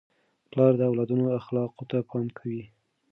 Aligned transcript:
پلار 0.51 0.73
د 0.77 0.81
اولادونو 0.89 1.25
اخلاقو 1.39 1.83
ته 1.91 1.97
پام 2.09 2.25
کوي. 2.37 2.63